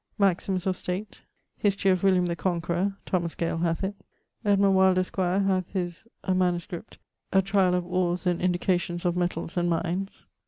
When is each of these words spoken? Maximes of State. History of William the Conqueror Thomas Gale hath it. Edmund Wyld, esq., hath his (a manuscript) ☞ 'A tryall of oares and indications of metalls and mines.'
Maximes 0.17 0.65
of 0.65 0.75
State. 0.75 1.21
History 1.59 1.91
of 1.91 2.01
William 2.03 2.25
the 2.25 2.35
Conqueror 2.35 2.97
Thomas 3.05 3.35
Gale 3.35 3.59
hath 3.59 3.83
it. 3.83 3.93
Edmund 4.43 4.73
Wyld, 4.75 4.97
esq., 4.97 5.15
hath 5.17 5.67
his 5.67 6.07
(a 6.23 6.33
manuscript) 6.33 6.97
☞ 7.33 7.37
'A 7.39 7.43
tryall 7.43 7.75
of 7.75 7.83
oares 7.85 8.25
and 8.25 8.41
indications 8.41 9.05
of 9.05 9.15
metalls 9.15 9.57
and 9.57 9.69
mines.' 9.69 10.25